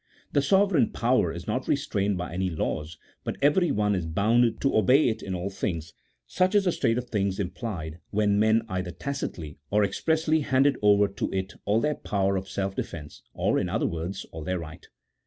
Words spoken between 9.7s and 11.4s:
expressly handed over to